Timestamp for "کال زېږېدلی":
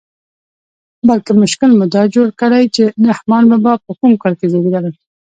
4.21-4.91